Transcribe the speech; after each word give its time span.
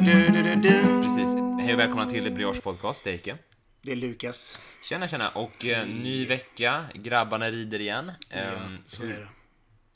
Precis. 0.00 1.34
Hej 1.60 1.72
och 1.74 1.78
välkomna 1.80 2.06
till 2.06 2.32
Brioche 2.32 2.60
Podcast, 2.62 3.04
det 3.04 3.10
är 3.10 3.14
Ike. 3.14 3.36
Det 3.82 3.92
är 3.92 3.96
Lukas. 3.96 4.60
Tjena, 4.82 5.08
tjena. 5.08 5.28
Och 5.30 5.64
eh, 5.66 5.86
ny 5.86 6.26
vecka. 6.26 6.84
Grabbarna 6.94 7.50
rider 7.50 7.80
igen. 7.80 8.12
Ehm, 8.30 8.78
Så 8.86 9.02
är 9.04 9.08
det. 9.08 9.28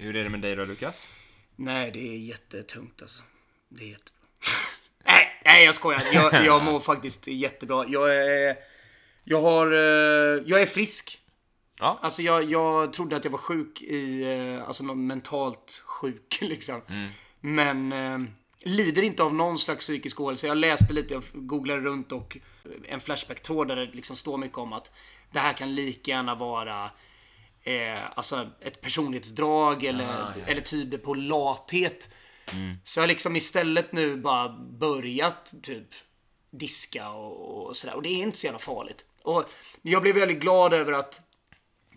hur 0.04 0.16
är 0.16 0.24
det 0.24 0.30
med 0.30 0.40
dig 0.40 0.56
då, 0.56 0.64
Lukas? 0.64 1.08
Nej, 1.56 1.90
det 1.90 1.98
är 2.14 2.16
jättetungt 2.18 3.02
alltså. 3.02 3.22
Det 3.68 3.84
är 3.84 3.88
jättebra. 3.88 4.20
nej, 5.06 5.40
nej, 5.44 5.64
jag 5.64 5.74
skojar. 5.74 6.02
Jag, 6.12 6.46
jag 6.46 6.64
mår 6.64 6.80
faktiskt 6.90 7.26
jättebra. 7.26 7.84
Jag 7.88 8.16
är... 8.16 8.56
Jag 9.24 9.40
har... 9.40 9.66
eh, 9.72 10.42
Jag 10.46 10.62
är 10.62 10.66
frisk. 10.66 11.18
Ja. 11.84 11.98
Alltså 12.02 12.22
jag, 12.22 12.44
jag 12.50 12.92
trodde 12.92 13.16
att 13.16 13.24
jag 13.24 13.30
var 13.32 13.38
sjuk 13.38 13.82
i... 13.82 14.22
eh, 14.58 14.66
Alltså 14.66 14.84
mentalt 14.84 15.82
sjuk 15.86 16.38
liksom. 16.40 16.80
Men 17.40 17.92
eh, 17.92 18.18
lider 18.64 19.02
inte 19.02 19.22
av 19.22 19.34
någon 19.34 19.58
slags 19.58 19.86
psykisk 19.86 20.20
ohälsa. 20.20 20.46
Jag 20.46 20.56
läste 20.56 20.92
lite, 20.92 21.14
jag 21.14 21.22
googlade 21.32 21.80
runt 21.80 22.12
och 22.12 22.36
en 22.88 23.00
Flashback-tråd 23.00 23.68
där 23.68 23.76
det 23.76 23.86
liksom 23.92 24.16
står 24.16 24.38
mycket 24.38 24.58
om 24.58 24.72
att 24.72 24.90
det 25.32 25.38
här 25.38 25.52
kan 25.52 25.74
lika 25.74 26.10
gärna 26.10 26.34
vara 26.34 26.90
eh, 27.62 27.98
alltså 28.18 28.46
ett 28.60 28.80
personlighetsdrag 28.80 29.84
eller, 29.84 30.32
eller 30.46 30.60
tyder 30.60 30.98
på 30.98 31.14
lathet. 31.14 32.08
Så 32.84 32.98
jag 32.98 33.02
har 33.02 33.08
liksom 33.08 33.36
istället 33.36 33.92
nu 33.92 34.16
bara 34.16 34.48
börjat 34.58 35.54
typ 35.62 35.88
diska 36.50 37.08
och, 37.10 37.66
och 37.66 37.76
sådär. 37.76 37.94
Och 37.94 38.02
det 38.02 38.08
är 38.08 38.22
inte 38.22 38.38
så 38.38 38.46
jävla 38.46 38.58
farligt. 38.58 39.04
Och 39.22 39.44
jag 39.82 40.02
blev 40.02 40.14
väldigt 40.14 40.40
glad 40.40 40.72
över 40.72 40.92
att 40.92 41.20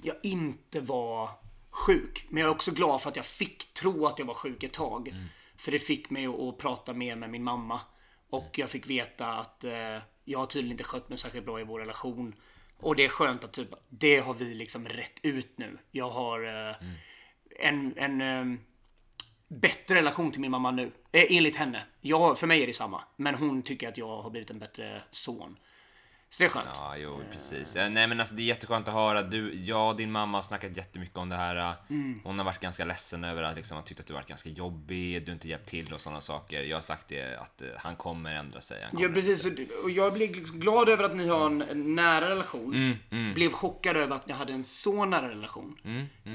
jag 0.01 0.15
inte 0.23 0.79
var 0.79 1.29
sjuk. 1.69 2.25
Men 2.29 2.41
jag 2.41 2.47
är 2.47 2.55
också 2.55 2.71
glad 2.71 3.01
för 3.01 3.09
att 3.09 3.15
jag 3.15 3.25
fick 3.25 3.73
tro 3.73 4.05
att 4.05 4.19
jag 4.19 4.25
var 4.25 4.33
sjuk 4.33 4.63
ett 4.63 4.73
tag. 4.73 5.13
För 5.57 5.71
det 5.71 5.79
fick 5.79 6.09
mig 6.09 6.25
att, 6.25 6.57
prata 6.57 6.93
mer 6.93 7.15
med 7.15 7.29
min 7.29 7.43
mamma. 7.43 7.81
Och 8.29 8.49
jag 8.59 8.69
fick 8.69 8.89
veta 8.89 9.27
att 9.27 9.63
eh, 9.63 9.97
jag 10.25 10.39
har 10.39 10.45
tydligen 10.45 10.71
inte 10.71 10.83
skött 10.83 11.09
mig 11.09 11.17
särskilt 11.17 11.45
bra 11.45 11.59
i 11.59 11.63
vår 11.63 11.79
relation. 11.79 12.35
Och 12.77 12.95
det 12.95 13.05
är 13.05 13.09
skönt 13.09 13.43
att 13.43 13.53
typ, 13.53 13.69
det 13.89 14.17
har 14.19 14.33
vi 14.33 14.53
liksom 14.53 14.87
rätt 14.87 15.19
ut 15.23 15.57
nu. 15.57 15.77
Jag 15.91 16.09
har 16.09 16.69
eh, 16.69 16.75
en, 17.59 17.97
en 17.97 18.21
eh, 18.21 18.59
bättre 19.47 19.95
relation 19.95 20.31
till 20.31 20.41
min 20.41 20.51
mamma 20.51 20.71
nu. 20.71 20.91
Eh, 21.11 21.25
enligt 21.29 21.55
henne. 21.55 21.83
Jag, 22.01 22.39
för 22.39 22.47
mig 22.47 22.63
är 22.63 22.67
det 22.67 22.73
samma. 22.73 23.03
Men 23.15 23.35
hon 23.35 23.61
tycker 23.61 23.89
att 23.89 23.97
jag 23.97 24.21
har 24.21 24.29
blivit 24.29 24.49
en 24.49 24.59
bättre 24.59 25.01
son. 25.11 25.57
Så 26.29 26.43
det 26.43 26.47
är 26.47 26.49
skönt. 26.49 26.67
Ja, 26.75 26.97
jo, 26.97 27.21
precis. 27.31 27.75
Eh, 27.75 27.89
Nej, 27.89 28.07
men 28.07 28.19
alltså 28.19 28.35
det 28.35 28.41
är 28.41 28.45
jätteskönt 28.45 28.87
att 28.87 28.93
höra. 28.93 29.21
Du, 29.23 29.53
jag 29.55 29.89
och 29.89 29.95
din 29.95 30.11
mamma 30.11 30.37
har 30.37 30.41
snackat 30.41 30.77
jättemycket 30.77 31.17
om 31.17 31.29
det 31.29 31.35
här. 31.35 31.55
eh, 31.55 31.73
Mm. 31.89 32.19
Hon 32.23 32.37
har 32.39 32.45
varit 32.45 32.59
ganska 32.59 32.85
ledsen 32.85 33.23
över 33.23 33.43
att 33.43 33.55
liksom, 33.55 33.75
har 33.75 33.81
tyckt 33.81 33.99
att 33.99 34.05
du 34.07 34.13
varit 34.13 34.27
ganska 34.27 34.49
jobbig, 34.49 35.25
du 35.25 35.31
inte 35.31 35.47
hjälpt 35.47 35.67
till 35.67 35.93
och 35.93 36.01
sådana 36.01 36.21
saker. 36.21 36.63
Jag 36.63 36.77
har 36.77 36.81
sagt 36.81 37.07
det 37.07 37.35
att 37.39 37.61
eh, 37.61 37.67
han 37.77 37.95
kommer 37.95 38.35
ändra 38.35 38.61
sig. 38.61 38.87
Kommer 38.91 39.03
Ja, 39.03 39.09
precis. 39.13 39.45
Och- 39.83 39.89
jag 39.89 40.13
blev 40.13 40.31
liksom 40.31 40.59
glad 40.59 40.89
över 40.89 41.03
att 41.03 41.15
ni 41.15 41.27
har 41.27 41.45
en 41.45 41.61
en 41.61 41.95
nära 41.95 42.29
relation. 42.29 42.97
Blev 43.33 43.49
chockad 43.51 43.97
över 43.97 44.15
att 44.15 44.27
ni 44.27 44.33
hade 44.33 44.53
en 44.53 44.63
så 44.63 45.05
nära 45.05 45.29
relation. 45.29 45.77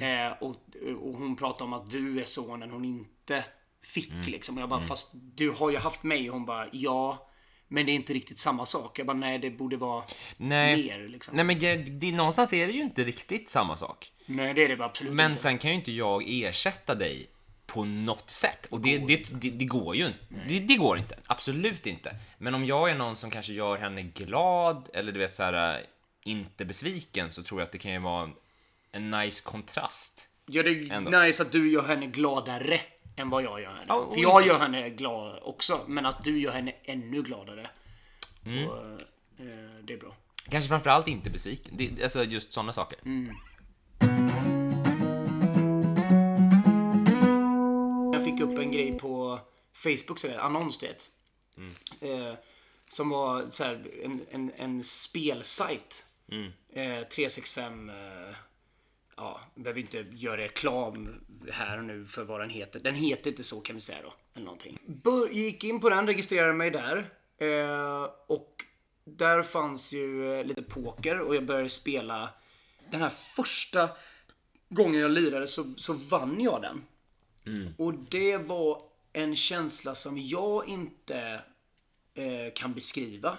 Eh, 0.02 0.32
och, 0.42 0.56
och 1.02 1.14
hon 1.16 1.36
pratade 1.36 1.64
om 1.64 1.72
att 1.72 1.90
du 1.90 2.20
är 2.20 2.24
sonen 2.24 2.70
hon 2.70 2.84
inte 2.84 3.44
fick 3.84 4.12
liksom. 4.26 4.56
Och 4.56 4.62
jag 4.62 4.68
bara, 4.68 4.80
fast 4.80 5.10
du 5.14 5.50
har 5.50 5.70
ju 5.70 5.76
haft 5.76 6.02
mig. 6.02 6.30
Och 6.30 6.36
hon 6.36 6.46
bara, 6.46 6.66
ja. 6.72 7.28
Men 7.72 7.86
det 7.86 7.92
är 7.92 7.94
inte 7.94 8.14
riktigt 8.14 8.38
samma 8.38 8.66
sak. 8.66 8.98
Jag 8.98 9.06
bara, 9.06 9.16
nej 9.16 9.38
det 9.38 9.50
borde 9.50 9.76
vara 9.76 10.04
Nej. 10.36 10.82
mer 10.86 11.08
liksom. 11.08 11.36
Nej, 11.36 11.44
men 11.44 11.58
det, 11.98 12.12
någonstans 12.12 12.52
är 12.52 12.66
det 12.66 12.72
ju 12.72 12.82
inte 12.82 13.04
riktigt 13.04 13.48
samma 13.48 13.76
sak. 13.76 14.12
Nej, 14.26 14.54
det 14.54 14.64
är 14.64 14.76
det 14.76 14.84
absolut 14.84 15.12
Men 15.12 15.30
inte. 15.30 15.42
sen 15.42 15.58
kan 15.58 15.70
ju 15.70 15.76
inte 15.76 15.92
jag 15.92 16.22
ersätta 16.26 16.94
dig 16.94 17.26
på 17.66 17.84
något 17.84 18.30
sätt. 18.30 18.66
Och 18.70 18.80
det, 18.80 18.98
det, 18.98 19.40
det, 19.40 19.50
det 19.50 19.64
går 19.64 19.96
ju 19.96 20.06
inte. 20.06 20.18
Det, 20.48 20.58
det 20.58 20.76
går 20.76 20.98
inte. 20.98 21.18
Absolut 21.26 21.86
inte. 21.86 22.16
Men 22.38 22.54
om 22.54 22.64
jag 22.64 22.90
är 22.90 22.94
någon 22.94 23.16
som 23.16 23.30
kanske 23.30 23.52
gör 23.52 23.76
henne 23.78 24.02
glad 24.02 24.88
eller 24.94 25.12
du 25.12 25.18
vet 25.18 25.34
så 25.34 25.42
här 25.42 25.78
äh, 25.78 25.84
inte 26.24 26.64
besviken 26.64 27.32
så 27.32 27.42
tror 27.42 27.60
jag 27.60 27.66
att 27.66 27.72
det 27.72 27.78
kan 27.78 27.92
ju 27.92 27.98
vara 27.98 28.30
en 28.92 29.10
nice 29.10 29.42
kontrast. 29.44 30.28
Ja, 30.46 30.62
det 30.62 30.70
är 30.70 30.92
Ändå. 30.92 31.20
nice 31.20 31.42
att 31.42 31.52
du 31.52 31.72
gör 31.72 31.82
henne 31.86 32.06
gladare 32.06 32.80
än 33.16 33.30
vad 33.30 33.42
jag 33.42 33.60
gör 33.60 33.70
henne. 33.70 33.84
Ja, 33.88 34.10
För 34.12 34.20
jag 34.20 34.46
gör 34.46 34.58
henne 34.58 34.90
glad 34.90 35.38
också, 35.42 35.80
men 35.86 36.06
att 36.06 36.22
du 36.22 36.38
gör 36.38 36.52
henne 36.52 36.72
ännu 36.84 37.22
gladare. 37.22 37.70
Mm. 38.46 38.68
Och, 38.68 38.76
eh, 39.38 39.82
det 39.82 39.92
är 39.92 39.98
bra. 39.98 40.16
Kanske 40.50 40.68
framförallt 40.68 41.08
inte 41.08 41.30
besviken. 41.30 41.74
Det, 41.76 42.02
alltså 42.02 42.24
just 42.24 42.52
sådana 42.52 42.72
saker. 42.72 42.98
Jag 48.12 48.24
fick 48.24 48.40
upp 48.40 48.58
en 48.58 48.72
grej 48.72 48.98
på 48.98 49.40
Facebook, 49.72 50.18
så 50.18 50.26
där, 50.26 50.38
annons 50.38 50.78
du 50.78 50.86
vet. 50.86 51.10
Eh, 52.00 52.34
som 52.88 53.10
var 53.10 53.46
så 53.50 53.64
här, 53.64 53.90
en, 54.04 54.26
en, 54.30 54.52
en 54.56 54.82
spelsajt. 54.82 56.04
Eh, 56.72 57.08
365, 57.08 57.90
eh, 57.90 58.36
ja, 59.16 59.40
behöver 59.54 59.80
inte 59.80 60.06
göra 60.10 60.36
reklam 60.36 61.20
här 61.50 61.78
och 61.78 61.84
nu 61.84 62.04
för 62.04 62.24
vad 62.24 62.40
den 62.40 62.50
heter. 62.50 62.80
Den 62.80 62.94
heter 62.94 63.30
inte 63.30 63.42
så 63.42 63.60
kan 63.60 63.76
vi 63.76 63.80
säga 63.80 63.98
då. 64.02 64.14
Eller 64.34 64.44
någonting. 64.44 64.78
Bör, 64.86 65.28
gick 65.28 65.64
in 65.64 65.80
på 65.80 65.88
den, 65.88 66.06
registrerade 66.06 66.52
mig 66.52 66.70
där. 66.70 67.10
Eh, 67.38 68.08
och 68.26 68.64
där 69.04 69.42
fanns 69.42 69.92
ju 69.92 70.32
eh, 70.32 70.44
lite 70.44 70.62
poker 70.62 71.20
och 71.20 71.36
jag 71.36 71.44
började 71.44 71.68
spela. 71.68 72.28
Den 72.90 73.00
här 73.00 73.12
första 73.36 73.90
gången 74.68 75.00
jag 75.00 75.10
lirade 75.10 75.46
så, 75.46 75.74
så 75.76 75.92
vann 75.92 76.40
jag 76.40 76.62
den. 76.62 76.84
Och 77.78 77.94
det 77.94 78.36
var 78.36 78.82
en 79.12 79.36
känsla 79.36 79.94
som 79.94 80.18
jag 80.18 80.68
inte 80.68 81.40
eh, 82.14 82.52
kan 82.54 82.74
beskriva. 82.74 83.38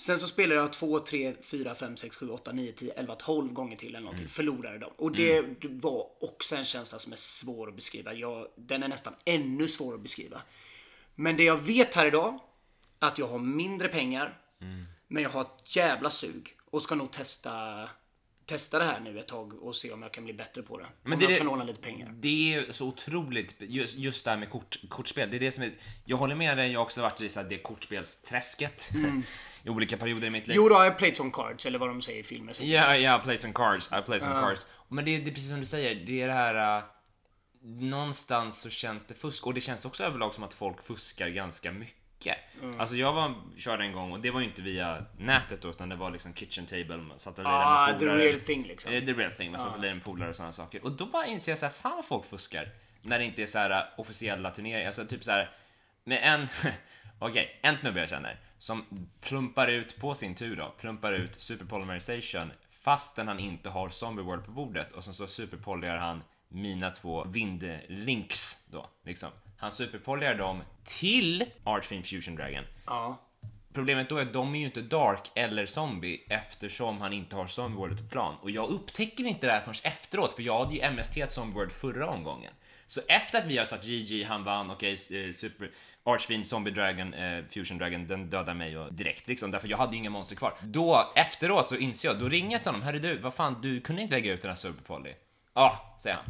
Sen 0.00 0.18
så 0.18 0.26
spelade 0.26 0.60
jag 0.60 0.72
2, 0.72 0.98
3, 0.98 1.34
4, 1.42 1.74
5, 1.74 1.96
6, 1.96 2.16
7, 2.16 2.30
8, 2.30 2.52
9, 2.52 2.72
10, 2.72 2.92
11, 2.92 3.14
12 3.14 3.52
gånger 3.52 3.76
till 3.76 3.88
eller 3.88 4.00
någonting. 4.00 4.28
Förlorade 4.28 4.78
dem. 4.78 4.90
Och 4.96 5.12
det, 5.12 5.40
det 5.60 5.68
var 5.68 6.06
också 6.20 6.56
en 6.56 6.64
känsla 6.64 6.98
som 6.98 7.12
är 7.12 7.16
svår 7.16 7.68
att 7.68 7.74
beskriva. 7.74 8.14
Jag, 8.14 8.46
den 8.56 8.82
är 8.82 8.88
nästan 8.88 9.14
ännu 9.24 9.68
svår 9.68 9.94
att 9.94 10.00
beskriva. 10.00 10.42
Men 11.14 11.36
det 11.36 11.44
jag 11.44 11.56
vet 11.56 11.94
här 11.94 12.06
idag, 12.06 12.38
att 12.98 13.18
jag 13.18 13.28
har 13.28 13.38
mindre 13.38 13.88
pengar, 13.88 14.38
men 15.08 15.22
jag 15.22 15.30
har 15.30 15.40
ett 15.40 15.76
jävla 15.76 16.10
sug 16.10 16.56
och 16.70 16.82
ska 16.82 16.94
nog 16.94 17.10
testa 17.10 17.88
Testa 18.48 18.78
det 18.78 18.84
här 18.84 19.00
nu 19.00 19.20
ett 19.20 19.28
tag 19.28 19.62
och 19.62 19.76
se 19.76 19.92
om 19.92 20.02
jag 20.02 20.12
kan 20.12 20.24
bli 20.24 20.34
bättre 20.34 20.62
på 20.62 20.78
det. 20.78 20.86
Men 21.02 21.12
om 21.12 21.18
det 21.18 21.24
är 21.24 21.30
jag 21.30 21.38
kan 21.38 21.46
låna 21.46 21.64
lite 21.64 21.80
pengar. 21.80 22.14
Det 22.20 22.54
är 22.54 22.72
så 22.72 22.86
otroligt, 22.86 23.54
just, 23.58 23.96
just 23.96 24.24
det 24.24 24.30
här 24.30 24.38
med 24.38 24.50
kort, 24.50 24.76
kortspel. 24.88 25.30
Det 25.30 25.36
är 25.36 25.40
det 25.40 25.52
som 25.52 25.64
är, 25.64 25.72
jag 26.04 26.16
håller 26.16 26.34
med 26.34 26.56
dig, 26.56 26.72
jag 26.72 26.80
har 26.80 26.84
också 26.84 27.02
varit 27.02 27.20
i 27.20 27.28
så 27.28 27.40
här, 27.40 27.48
det 27.48 27.58
kortspelsträsket 27.58 28.90
i 29.62 29.68
olika 29.68 29.96
perioder 29.96 30.26
i 30.26 30.30
mitt 30.30 30.46
liv. 30.46 30.56
Jo 30.56 30.68
då, 30.68 30.86
I 30.86 30.90
played 30.90 31.16
some 31.16 31.30
cards, 31.30 31.66
eller 31.66 31.78
vad 31.78 31.88
de 31.88 32.02
säger 32.02 32.20
i 32.20 32.22
filmer. 32.22 32.56
Ja, 32.60 32.96
ja, 32.96 33.20
play 33.24 33.36
some 33.36 33.52
cards. 33.54 33.90
I 33.92 34.02
play 34.06 34.20
some 34.20 34.34
cards. 34.34 34.66
Men 34.88 35.04
det, 35.04 35.18
det 35.18 35.30
är 35.30 35.34
precis 35.34 35.50
som 35.50 35.60
du 35.60 35.66
säger, 35.66 35.94
det 36.06 36.22
är 36.22 36.26
det 36.28 36.34
här... 36.34 36.78
Uh, 36.78 36.84
någonstans 37.62 38.60
så 38.60 38.70
känns 38.70 39.06
det 39.06 39.14
fusk 39.14 39.46
och 39.46 39.54
det 39.54 39.60
känns 39.60 39.84
också 39.84 40.04
överlag 40.04 40.34
som 40.34 40.44
att 40.44 40.54
folk 40.54 40.82
fuskar 40.82 41.28
ganska 41.28 41.72
mycket. 41.72 42.07
Alltså 42.78 42.96
jag 42.96 43.12
var, 43.12 43.34
körde 43.58 43.84
en 43.84 43.92
gång 43.92 44.12
och 44.12 44.20
det 44.20 44.30
var 44.30 44.40
ju 44.40 44.46
inte 44.46 44.62
via 44.62 45.04
nätet 45.18 45.62
då, 45.62 45.70
utan 45.70 45.88
det 45.88 45.96
var 45.96 46.10
liksom 46.10 46.34
kitchen 46.34 46.66
table, 46.66 46.96
man 46.96 47.18
satt 47.18 47.38
och 47.38 47.44
Ah, 47.46 47.86
med 47.86 47.98
the 47.98 48.06
polare. 48.06 48.18
real 48.24 48.40
thing 48.40 48.66
liksom. 48.66 48.92
Eh, 48.92 49.04
The 49.04 49.12
real 49.12 49.32
thing, 49.32 49.50
man 49.50 49.60
satt 49.60 49.74
och 49.74 49.80
lirade 49.80 49.94
med 49.94 50.04
polare 50.04 50.30
och 50.30 50.36
sådana 50.36 50.52
saker. 50.52 50.84
Och 50.84 50.92
då 50.92 51.06
bara 51.06 51.26
inser 51.26 51.52
jag 51.52 51.58
så 51.58 51.66
här, 51.66 51.72
fan 51.72 51.92
vad 51.96 52.04
folk 52.04 52.24
fuskar. 52.24 52.70
När 53.02 53.18
det 53.18 53.24
inte 53.24 53.42
är 53.42 53.46
så 53.46 53.58
här 53.58 53.70
uh, 53.70 54.00
officiella 54.00 54.50
turneringar, 54.50 54.86
alltså 54.86 55.04
typ 55.04 55.24
så 55.24 55.30
här 55.30 55.50
med 56.04 56.20
en, 56.22 56.48
okej, 57.18 57.58
en 57.62 57.76
snubbe 57.76 58.00
jag 58.00 58.08
känner 58.08 58.40
som 58.58 59.08
plumpar 59.20 59.68
ut 59.68 59.96
på 59.96 60.14
sin 60.14 60.34
tur 60.34 60.56
då, 60.56 60.74
plumpar 60.80 61.12
ut 61.12 61.40
superpolymerization 61.40 62.52
fastän 62.82 63.28
han 63.28 63.38
inte 63.40 63.68
har 63.70 63.88
Zombie 63.88 64.22
World 64.22 64.44
på 64.44 64.50
bordet 64.50 64.92
och 64.92 65.04
sen 65.04 65.14
så 65.14 65.26
superpolyar 65.26 65.96
han 65.96 66.22
mina 66.48 66.90
två 66.90 67.24
vindlinks 67.24 68.64
då, 68.70 68.90
liksom. 69.04 69.30
Han 69.58 69.72
superpolyar 69.72 70.34
dem 70.34 70.62
till 70.84 71.44
Archfiend 71.64 72.06
Fusion 72.06 72.36
Dragon. 72.36 72.64
Ja. 72.86 73.16
Problemet 73.72 74.08
då 74.08 74.16
är 74.16 74.22
att 74.22 74.32
de 74.32 74.54
är 74.54 74.58
ju 74.58 74.64
inte 74.64 74.80
Dark 74.80 75.30
eller 75.34 75.66
Zombie 75.66 76.24
eftersom 76.28 77.00
han 77.00 77.12
inte 77.12 77.36
har 77.36 77.46
Zombie 77.46 77.76
World 77.76 77.98
på 77.98 78.08
plan. 78.08 78.34
Och 78.42 78.50
jag 78.50 78.68
upptäcker 78.70 79.24
inte 79.24 79.46
det 79.46 79.52
här 79.52 79.60
förrän 79.60 79.92
efteråt, 79.92 80.32
för 80.32 80.42
jag 80.42 80.58
hade 80.58 80.74
ju 80.74 80.90
MST 80.90 81.16
ett 81.16 81.32
Zombie 81.32 81.54
World 81.54 81.72
förra 81.72 82.06
omgången. 82.06 82.52
Så 82.86 83.00
efter 83.08 83.38
att 83.38 83.44
vi 83.44 83.58
har 83.58 83.64
sagt 83.64 83.84
GG, 83.84 84.24
han 84.24 84.44
vann, 84.44 84.70
okej, 84.70 84.92
eh, 84.92 85.32
Super 85.32 85.70
Archfiend, 86.04 86.46
Zombie 86.46 86.70
Dragon, 86.70 87.14
eh, 87.14 87.44
Fusion 87.50 87.78
Dragon, 87.78 88.06
den 88.06 88.30
dödar 88.30 88.54
mig 88.54 88.78
och 88.78 88.92
direkt 88.92 89.28
liksom, 89.28 89.50
därför 89.50 89.68
jag 89.68 89.78
hade 89.78 89.92
ju 89.92 89.98
inga 89.98 90.10
monster 90.10 90.36
kvar. 90.36 90.54
Då, 90.62 91.12
efteråt 91.16 91.68
så 91.68 91.76
inser 91.76 92.08
jag, 92.08 92.18
då 92.18 92.28
ringer 92.28 92.52
jag 92.52 92.62
till 92.62 92.72
honom, 92.72 92.82
herre 92.82 92.98
du, 92.98 93.18
vad 93.18 93.34
fan, 93.34 93.60
du 93.62 93.80
kunde 93.80 94.02
inte 94.02 94.14
lägga 94.14 94.32
ut 94.32 94.42
den 94.42 94.48
här 94.48 94.56
Super 94.56 94.82
Poly? 94.82 95.14
Ja, 95.54 95.94
säger 95.98 96.16
han. 96.16 96.24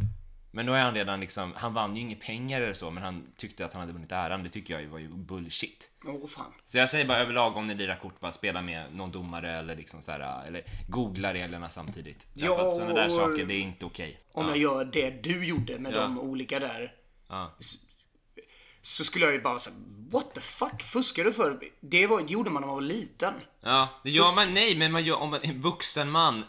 Men 0.58 0.66
då 0.66 0.72
är 0.72 0.82
han 0.82 0.94
redan 0.94 1.20
liksom, 1.20 1.52
han 1.56 1.75
vann 1.75 1.96
ju 1.96 2.02
inga 2.02 2.16
pengar 2.16 2.60
eller 2.60 2.72
så, 2.72 2.90
men 2.90 3.02
han 3.02 3.26
tyckte 3.37 3.64
att 3.64 3.72
han 3.72 3.81
hade 3.81 3.93
vunnit 3.93 4.12
äran. 4.12 4.43
Det 4.43 4.49
tycker 4.49 4.81
jag 4.81 4.88
var 4.88 4.99
ju 4.99 5.08
bullshit. 5.08 5.90
Åh 6.05 6.26
fan. 6.28 6.52
Så 6.64 6.78
jag 6.78 6.88
säger 6.88 7.05
bara 7.05 7.19
överlag 7.19 7.56
om 7.56 7.66
ni 7.66 7.75
lirar 7.75 7.96
kort, 7.96 8.20
bara 8.20 8.32
spela 8.32 8.62
med 8.62 8.94
någon 8.94 9.10
domare 9.12 9.52
eller 9.52 9.76
liksom 9.76 10.02
så 10.02 10.12
här, 10.12 10.46
eller 10.46 10.62
googla 10.88 11.34
reglerna 11.34 11.69
samtidigt. 11.69 12.26
Ja, 12.34 12.46
Ja, 12.64 12.70
sådana 12.70 12.94
där 12.94 13.08
saker, 13.08 13.44
det 13.46 13.55
är 13.55 13.60
inte 13.60 13.87
okej. 13.87 14.20
Om 14.32 14.44
Ja. 14.44 14.50
jag 14.50 14.58
gör 14.58 14.84
det 14.84 15.22
du 15.22 15.44
gjorde 15.46 15.78
med 15.78 15.94
Ja. 15.94 16.00
de 16.00 16.19
olika 16.19 16.58
där. 16.58 16.94
Ja. 17.28 17.56
Så 18.88 19.05
skulle 19.05 19.25
jag 19.25 19.35
ju 19.35 19.40
bara 19.40 19.58
säga 19.58 19.76
What 20.11 20.35
the 20.35 20.40
fuck? 20.40 20.82
Fuskar 20.82 21.25
du 21.25 21.32
för? 21.32 21.58
Det, 21.81 22.06
var, 22.06 22.20
det 22.20 22.32
gjorde 22.32 22.50
man 22.50 22.61
när 22.62 22.67
man 22.67 22.75
var 22.75 22.82
liten. 22.82 23.35
Ja, 23.64 23.88
det 24.05 24.11
gör 24.11 24.35
man, 24.37 24.55
nej, 24.55 24.76
men 24.76 24.93
man 24.93 25.05
gör, 25.05 25.17
om 25.17 25.31
man- 25.31 25.40
en 25.43 25.61
vuxen 25.61 26.11
man, 26.11 26.44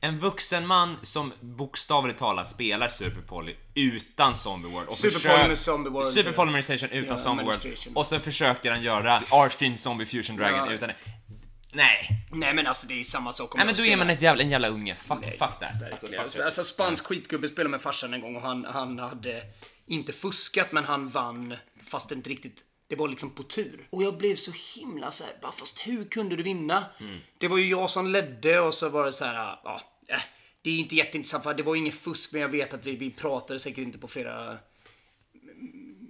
en 0.00 0.18
vuxen 0.18 0.66
man 0.66 0.96
som 1.02 1.32
bokstavligt 1.40 2.18
talat 2.18 2.48
spelar 2.50 2.88
Super 2.88 3.20
Poly 3.20 3.54
utan 3.74 4.34
Zombie 4.34 4.68
World. 4.68 4.88
Och 4.88 4.94
Super 4.94 5.28
Poly 5.36 5.48
med 5.48 5.58
Zombie 5.58 5.90
World. 5.90 6.06
Super 6.06 6.32
Polymerization 6.32 6.88
utan 6.90 7.16
Ja, 7.16 7.22
Zombie 7.22 7.44
World. 7.44 7.76
Och 7.94 8.06
så 8.06 8.18
försöker 8.18 8.70
han 8.70 8.82
göra 8.82 9.22
Artfin 9.30 9.78
Zombie 9.78 10.06
Fusion 10.06 10.36
Dragon 10.36 10.58
Ja. 10.68 10.72
utan 10.72 10.88
det. 10.88 10.96
Nej. 11.72 12.26
Nej 12.32 12.54
men 12.54 12.66
alltså 12.66 12.86
det 12.86 13.00
är 13.00 13.04
samma 13.04 13.32
sak 13.32 13.54
om 13.54 13.58
Nej 13.58 13.66
men 13.66 13.74
då 13.74 13.84
är 13.84 13.96
man 13.96 14.10
ett 14.10 14.22
jävla, 14.22 14.42
en 14.42 14.50
jävla 14.50 14.68
unge. 14.68 14.94
Fuck, 14.94 15.24
fuck 15.24 15.38
that. 15.38 15.92
Alltså, 15.92 16.06
fuck 16.06 16.44
Alltså, 16.44 16.64
spansk 16.64 17.04
skitgubbe 17.06 17.48
spelade 17.48 17.70
med 17.70 17.80
farsan 17.80 18.14
en 18.14 18.20
gång 18.20 18.36
och 18.36 18.42
han, 18.42 18.64
han 18.64 18.98
hade 18.98 19.42
inte 19.86 20.12
fuskat 20.12 20.72
men 20.72 20.84
han 20.84 21.08
vann 21.08 21.54
fast 21.86 22.08
det 22.08 22.14
inte 22.14 22.30
riktigt 22.30 22.64
det 22.86 22.96
var 22.96 23.08
liksom 23.08 23.30
på 23.30 23.42
tur. 23.42 23.88
Och 23.90 24.02
jag 24.02 24.18
blev 24.18 24.36
så 24.36 24.52
himla 24.76 25.10
så 25.10 25.24
här, 25.24 25.32
bara 25.42 25.52
fast 25.52 25.86
hur 25.86 26.04
kunde 26.04 26.36
du 26.36 26.42
vinna? 26.42 26.84
Mm. 27.00 27.20
Det 27.38 27.48
var 27.48 27.58
ju 27.58 27.66
jag 27.66 27.90
som 27.90 28.06
ledde 28.06 28.60
och 28.60 28.74
så 28.74 28.88
var 28.88 29.04
det 29.04 29.12
så 29.12 29.24
här, 29.24 29.58
ja, 29.64 29.80
äh, 30.08 30.20
det 30.62 30.70
är 30.70 30.78
inte 30.78 30.96
jätteintressant 30.96 31.44
för 31.44 31.54
det 31.54 31.62
var 31.62 31.76
inget 31.76 31.94
fusk 31.94 32.32
men 32.32 32.40
jag 32.40 32.48
vet 32.48 32.74
att 32.74 32.86
vi, 32.86 32.96
vi 32.96 33.10
pratade 33.10 33.60
säkert 33.60 33.78
inte 33.78 33.98
på 33.98 34.08
flera 34.08 34.58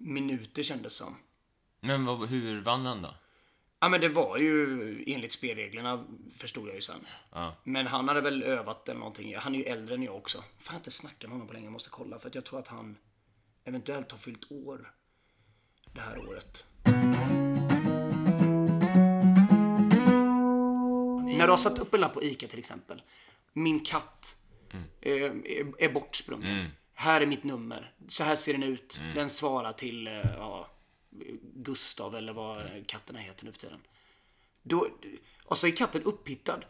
minuter 0.01 0.63
kändes 0.63 0.97
som. 0.97 1.17
Men 1.81 2.05
vad, 2.05 2.29
hur 2.29 2.61
vann 2.61 2.87
han 2.87 3.03
då? 3.03 3.15
Ja 3.81 3.89
men 3.89 4.01
det 4.01 4.09
var 4.09 4.39
ju 4.39 5.05
enligt 5.07 5.33
spelreglerna 5.33 6.07
förstod 6.37 6.69
jag 6.69 6.75
ju 6.75 6.81
sen. 6.81 7.07
Ja. 7.33 7.57
Men 7.65 7.87
han 7.87 8.09
hade 8.09 8.21
väl 8.21 8.43
övat 8.43 8.89
eller 8.89 8.99
någonting. 8.99 9.37
Han 9.37 9.55
är 9.55 9.59
ju 9.59 9.65
äldre 9.65 9.95
än 9.95 10.03
jag 10.03 10.17
också. 10.17 10.39
Fan 10.39 10.49
jag 10.67 10.73
har 10.73 10.77
inte 10.77 10.91
snackat 10.91 11.23
med 11.23 11.31
honom 11.31 11.47
på 11.47 11.53
länge, 11.53 11.67
jag 11.67 11.73
måste 11.73 11.91
kolla. 11.91 12.19
För 12.19 12.29
att 12.29 12.35
jag 12.35 12.45
tror 12.45 12.59
att 12.59 12.69
han 12.69 12.97
eventuellt 13.65 14.11
har 14.11 14.19
fyllt 14.19 14.53
år 14.53 14.93
det 15.95 16.01
här 16.01 16.19
året. 16.19 16.65
När 21.39 21.47
du 21.47 21.53
har 21.53 21.57
satt 21.57 21.79
upp 21.79 21.95
en 21.95 22.01
lapp 22.01 22.13
på 22.15 22.23
ICA 22.23 22.47
till 22.47 22.59
exempel. 22.59 23.03
Min 23.53 23.81
katt 23.81 24.37
eh, 25.01 25.13
är, 25.13 25.83
är 25.83 25.93
bortsprungen. 25.93 26.69
Här 26.95 27.21
är 27.21 27.27
mitt 27.27 27.45
nummer. 27.45 27.93
Så 28.09 28.25
här 28.25 28.37
ser 28.37 28.53
den 28.53 28.63
ut. 28.63 29.01
Den 29.15 29.31
svarar 29.31 29.73
till 29.73 30.07
eh, 30.07 30.13
ja, 30.13 30.71
Gustav 31.55 32.17
eller 32.17 32.33
vad 32.33 32.87
katterna 32.87 33.19
heter 33.19 33.45
nu 33.45 33.53
för 33.53 33.59
tiden. 33.59 33.81
Då, 34.63 34.89
och 35.45 35.59
så 35.59 35.67
är 35.67 35.71
katten 35.71 36.03
upphittad. 36.03 36.65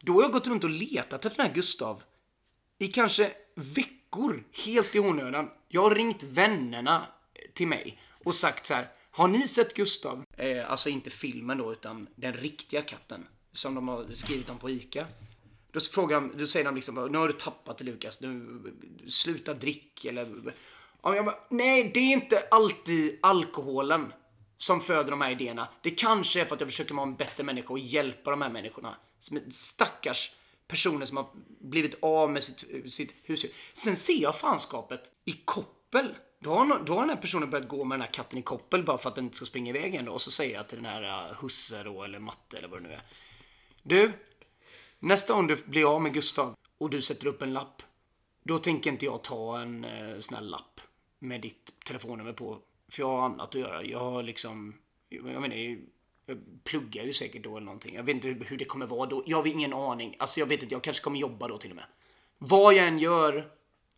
Då 0.00 0.12
har 0.12 0.22
jag 0.22 0.32
gått 0.32 0.46
runt 0.46 0.64
och 0.64 0.70
letat 0.70 1.24
efter 1.24 1.36
den 1.36 1.46
här 1.46 1.54
Gustav 1.54 2.02
i 2.78 2.88
kanske 2.88 3.32
veckor, 3.54 4.44
helt 4.64 4.94
i 4.94 4.98
onödan. 4.98 5.50
Jag 5.68 5.82
har 5.82 5.94
ringt 5.94 6.22
vännerna 6.22 7.06
till 7.54 7.68
mig 7.68 7.98
och 8.24 8.34
sagt 8.34 8.66
så 8.66 8.74
här. 8.74 8.92
Har 9.10 9.28
ni 9.28 9.48
sett 9.48 9.74
Gustav? 9.74 10.24
Eh, 10.36 10.70
alltså 10.70 10.88
inte 10.88 11.10
filmen 11.10 11.58
då, 11.58 11.72
utan 11.72 12.08
den 12.14 12.32
riktiga 12.32 12.82
katten. 12.82 13.26
Som 13.52 13.74
de 13.74 13.88
har 13.88 14.06
skrivit 14.12 14.50
om 14.50 14.58
på 14.58 14.70
ICA. 14.70 15.06
Då, 15.72 15.80
frågar 15.80 16.20
de, 16.20 16.32
då 16.38 16.46
säger 16.46 16.64
de 16.64 16.74
liksom 16.74 17.08
nu 17.12 17.18
har 17.18 17.26
du 17.26 17.32
tappat 17.32 17.78
det 17.78 17.84
Lukas, 17.84 18.20
nu 18.20 18.60
sluta 19.08 19.54
drick 19.54 20.04
eller... 20.04 20.54
Ja, 21.02 21.16
jag 21.16 21.24
bara, 21.24 21.38
nej, 21.50 21.90
det 21.94 22.00
är 22.00 22.12
inte 22.12 22.48
alltid 22.50 23.18
alkoholen 23.22 24.12
som 24.56 24.80
föder 24.80 25.10
de 25.10 25.20
här 25.20 25.30
idéerna. 25.30 25.68
Det 25.82 25.90
kanske 25.90 26.40
är 26.40 26.44
för 26.44 26.54
att 26.54 26.60
jag 26.60 26.68
försöker 26.68 26.94
vara 26.94 27.06
en 27.06 27.16
bättre 27.16 27.44
människa 27.44 27.68
och 27.68 27.78
hjälpa 27.78 28.30
de 28.30 28.42
här 28.42 28.50
människorna. 28.50 28.96
Som 29.20 29.40
stackars 29.50 30.32
personer 30.68 31.06
som 31.06 31.16
har 31.16 31.26
blivit 31.60 31.98
av 32.02 32.30
med 32.30 32.44
sitt, 32.44 32.92
sitt 32.92 33.14
husdjur. 33.22 33.52
Sen 33.72 33.96
ser 33.96 34.22
jag 34.22 34.38
fanskapet 34.38 35.00
i 35.24 35.32
koppel. 35.32 36.14
Då 36.40 36.54
har, 36.54 36.84
då 36.84 36.92
har 36.92 37.00
den 37.00 37.08
här 37.10 37.16
personen 37.16 37.50
börjat 37.50 37.68
gå 37.68 37.84
med 37.84 37.98
den 37.98 38.02
här 38.06 38.12
katten 38.12 38.38
i 38.38 38.42
koppel 38.42 38.82
bara 38.84 38.98
för 38.98 39.08
att 39.08 39.14
den 39.14 39.24
inte 39.24 39.36
ska 39.36 39.46
springa 39.46 39.70
iväg 39.70 39.92
igen. 39.94 40.08
Och 40.08 40.20
så 40.20 40.30
säger 40.30 40.54
jag 40.54 40.68
till 40.68 40.76
den 40.82 40.86
här 40.86 41.30
äh, 41.30 41.36
husse 41.40 41.82
då, 41.82 42.02
eller 42.02 42.18
matte 42.18 42.58
eller 42.58 42.68
vad 42.68 42.82
det 42.82 42.88
nu 42.88 42.94
är. 42.94 43.02
Du, 43.82 44.12
nästa 44.98 45.32
gång 45.34 45.46
du 45.46 45.56
blir 45.66 45.94
av 45.94 46.02
med 46.02 46.14
Gustav 46.14 46.56
och 46.78 46.90
du 46.90 47.02
sätter 47.02 47.26
upp 47.26 47.42
en 47.42 47.52
lapp. 47.52 47.82
Då 48.42 48.58
tänker 48.58 48.90
inte 48.90 49.04
jag 49.04 49.22
ta 49.22 49.60
en 49.60 49.84
eh, 49.84 50.18
sån 50.18 50.34
här 50.34 50.42
lapp 50.44 50.80
med 51.18 51.40
ditt 51.40 51.72
telefonnummer 51.84 52.32
på. 52.32 52.58
För 52.88 53.02
jag 53.02 53.08
har 53.08 53.22
annat 53.24 53.48
att 53.54 53.60
göra. 53.60 53.84
Jag 53.84 53.98
har 53.98 54.22
liksom, 54.22 54.74
jag 55.08 55.24
menar, 55.24 55.56
jag 56.26 56.38
pluggar 56.64 57.04
ju 57.04 57.12
säkert 57.12 57.42
då 57.44 57.56
eller 57.56 57.64
någonting. 57.64 57.94
Jag 57.94 58.02
vet 58.02 58.14
inte 58.14 58.28
hur- 58.28 58.44
hur 58.44 58.56
det 58.56 58.64
kommer 58.64 58.86
vara 58.86 59.06
då. 59.08 59.22
Jag 59.26 59.36
har 59.36 59.46
ingen 59.46 59.72
aning. 59.74 60.16
Alltså 60.18 60.40
jag 60.40 60.46
vet 60.46 60.62
inte, 60.62 60.74
jag 60.74 60.82
kanske 60.82 61.04
kommer 61.04 61.18
jobba 61.18 61.48
då 61.48 61.58
till 61.58 61.70
och 61.70 61.76
med. 61.76 61.84
Vad 62.38 62.74
jag 62.74 62.86
än 62.88 62.98
gör 62.98 63.50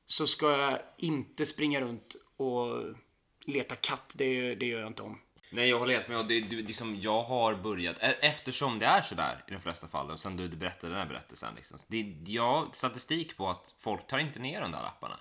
så 0.07 0.27
ska 0.27 0.51
jag 0.59 0.79
inte 0.97 1.47
springa 1.47 1.81
runt 1.81 2.17
och 2.41 2.95
leta 3.41 3.77
katt. 3.77 4.13
Det, 4.15 4.55
det 4.55 4.67
gör 4.67 4.81
jag 4.81 4.89
inte 4.89 5.03
om. 5.03 5.21
Nej, 5.53 5.69
jag 5.69 5.79
håller 5.79 5.95
helt 5.95 6.09
med. 6.09 6.27
Det, 6.27 6.41
det, 6.41 6.63
det 6.63 6.75
som 6.75 7.01
jag 7.01 7.23
har 7.23 7.55
börjat, 7.55 7.97
e- 8.01 8.17
eftersom 8.21 8.79
det 8.79 8.87
är 8.87 9.01
sådär 9.01 9.45
i 9.49 9.53
de 9.53 9.61
flesta 9.61 9.89
fall, 9.89 10.11
och 10.11 10.19
sen 10.19 10.37
du 10.37 10.49
berättade 10.49 10.93
den 10.93 11.03
här 11.03 11.09
berättelsen, 11.09 11.55
liksom, 11.55 11.79
det, 11.89 12.17
jag 12.27 12.43
har 12.43 12.69
statistik 12.73 13.37
på 13.37 13.49
att 13.49 13.75
folk 13.79 14.07
tar 14.07 14.19
inte 14.19 14.39
ner 14.39 14.61
de 14.61 14.73
där 14.73 14.83
lapparna. 14.83 15.21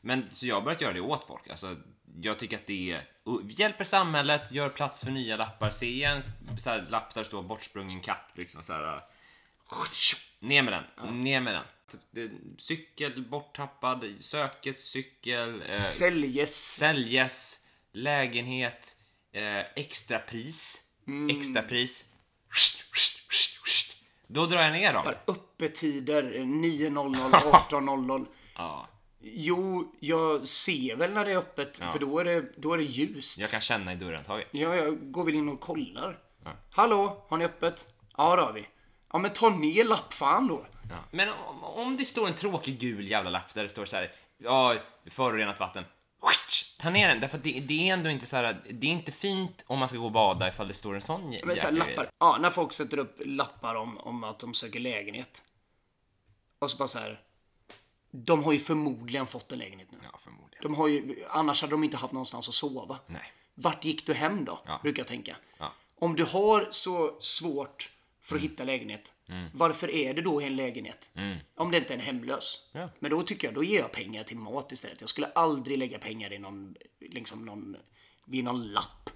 Men 0.00 0.26
så 0.32 0.46
jag 0.46 0.54
har 0.54 0.62
börjat 0.62 0.80
göra 0.80 0.92
det 0.92 1.00
åt 1.00 1.24
folk. 1.24 1.48
Alltså, 1.48 1.76
jag 2.22 2.38
tycker 2.38 2.56
att 2.56 2.66
det 2.66 2.90
är, 2.92 3.04
hjälper 3.48 3.84
samhället, 3.84 4.52
gör 4.52 4.68
plats 4.68 5.04
för 5.04 5.10
nya 5.10 5.36
lappar. 5.36 5.70
Se 5.70 6.04
en 6.04 6.22
så 6.58 6.70
här, 6.70 6.86
lapp 6.88 7.14
där 7.14 7.20
det 7.20 7.26
står 7.26 7.42
bortsprungen 7.42 8.00
katt, 8.00 8.30
liksom 8.34 8.62
så 8.62 8.72
här. 8.72 9.02
Ner 10.40 10.62
med 10.62 10.72
den, 10.72 11.20
ner 11.20 11.40
med 11.40 11.54
den. 11.54 11.64
Typ, 11.90 12.30
Cykel 12.60 13.28
borttappad, 13.28 14.04
sökes 14.20 14.90
cykel, 14.90 15.62
eh, 15.68 15.78
Säljes. 15.80 16.74
säljes, 16.76 17.64
lägenhet, 17.92 18.96
eh, 19.32 19.58
extrapris, 19.58 20.82
Mm. 21.06 21.36
extrapris. 21.38 22.04
Då 24.26 24.46
drar 24.46 24.62
jag 24.62 24.72
ner 24.72 24.92
dem. 24.92 25.14
Öppettider 25.26 26.22
9.00, 26.44 27.14
18.00. 27.52 28.26
Ja, 28.54 28.88
Jo, 29.22 29.94
jag 30.00 30.44
ser 30.48 30.96
väl 30.96 31.12
när 31.12 31.24
det 31.24 31.32
är 31.32 31.36
öppet, 31.36 31.78
för 31.78 31.98
då 31.98 32.18
är 32.18 32.24
det, 32.24 32.52
då 32.56 32.72
är 32.72 32.78
det 32.78 32.84
ljust. 32.84 33.38
jag 33.38 33.50
kan 33.50 33.60
känna 33.60 33.92
i 33.92 33.96
dörrhandtaget. 33.96 34.48
Ja, 34.50 34.76
jag 34.76 35.12
går 35.12 35.24
väl 35.24 35.34
in 35.34 35.48
och 35.48 35.60
kollar. 35.60 36.18
Hallå, 36.70 37.26
har 37.28 37.36
ni 37.38 37.44
öppet? 37.44 37.86
Ja, 38.16 38.36
det 38.36 38.42
har 38.42 38.52
vi. 38.52 38.68
Ja, 39.12 39.18
men 39.18 39.32
ta 39.32 39.48
ner 39.48 39.84
lappfan 39.84 40.48
då. 40.48 40.66
Ja. 40.90 40.96
Men 41.10 41.28
om, 41.28 41.64
om 41.64 41.96
det 41.96 42.04
står 42.04 42.28
en 42.28 42.34
tråkig 42.34 42.78
gul 42.78 43.08
jävla 43.08 43.30
lapp 43.30 43.54
där 43.54 43.62
det 43.62 43.68
står 43.68 43.84
så 43.84 43.96
här, 43.96 44.12
ja, 44.38 44.76
förorenat 45.06 45.60
vatten. 45.60 45.84
Ta 46.78 46.90
ner 46.90 47.08
den, 47.08 47.20
därför 47.20 47.36
att 47.36 47.44
det, 47.44 47.60
det 47.60 47.88
är 47.88 47.92
ändå 47.92 48.10
inte 48.10 48.26
så 48.26 48.36
här, 48.36 48.60
det 48.70 48.86
är 48.86 48.90
inte 48.90 49.12
fint 49.12 49.64
om 49.66 49.78
man 49.78 49.88
ska 49.88 49.98
gå 49.98 50.04
och 50.04 50.12
bada 50.12 50.48
ifall 50.48 50.68
det 50.68 50.74
står 50.74 50.94
en 50.94 51.00
sån 51.00 51.32
jä- 51.32 51.40
Men 51.44 51.56
så 51.56 51.62
här, 51.62 51.72
lappar. 51.72 52.10
Ja, 52.18 52.38
när 52.40 52.50
folk 52.50 52.72
sätter 52.72 52.98
upp 52.98 53.16
lappar 53.24 53.74
om, 53.74 53.98
om 53.98 54.24
att 54.24 54.38
de 54.38 54.54
söker 54.54 54.80
lägenhet. 54.80 55.44
Och 56.58 56.70
så 56.70 56.76
bara 56.76 56.88
så 56.88 56.98
här. 56.98 57.20
De 58.10 58.44
har 58.44 58.52
ju 58.52 58.58
förmodligen 58.58 59.26
fått 59.26 59.52
en 59.52 59.58
lägenhet 59.58 59.88
nu. 59.92 59.98
Ja, 60.12 60.18
förmodligen. 60.18 60.62
De 60.62 60.74
har 60.74 60.88
ju, 60.88 61.24
annars 61.30 61.60
hade 61.62 61.70
de 61.70 61.84
inte 61.84 61.96
haft 61.96 62.12
någonstans 62.12 62.48
att 62.48 62.54
sova. 62.54 62.98
Nej. 63.06 63.32
Vart 63.54 63.84
gick 63.84 64.06
du 64.06 64.14
hem 64.14 64.44
då? 64.44 64.62
Ja. 64.66 64.80
Brukar 64.82 65.00
jag 65.00 65.06
tänka. 65.08 65.36
Ja. 65.58 65.72
Om 65.98 66.16
du 66.16 66.24
har 66.24 66.68
så 66.70 67.16
svårt 67.20 67.90
för 68.30 68.36
Mm. 68.36 68.46
att 68.46 68.50
hitta 68.52 68.64
lägenhet, 68.64 69.12
varför 69.54 69.90
är 69.90 70.14
det 70.14 70.22
då 70.22 70.40
en 70.40 70.56
lägenhet? 70.56 71.10
Om 71.56 71.70
det 71.70 71.78
inte 71.78 71.94
är 71.94 71.98
en 71.98 72.04
hemlös. 72.04 72.70
Mm. 72.74 72.86
Ja. 72.86 72.92
Men 72.98 73.10
då 73.10 73.22
tycker 73.22 73.48
jag, 73.48 73.54
då 73.54 73.64
ger 73.64 73.78
jag 73.80 73.92
pengar 73.92 74.24
till 74.24 74.36
mat 74.38 74.72
istället. 74.72 75.00
Jag 75.00 75.08
skulle 75.08 75.26
aldrig 75.26 75.78
lägga 75.78 75.98
pengar 75.98 76.32
i 76.32 76.38
någon, 76.38 76.74
liksom 77.00 77.44
någon, 77.44 77.76
vid 78.26 78.44
någon 78.44 78.68
lapp. 78.72 79.10